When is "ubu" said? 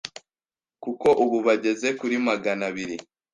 1.23-1.37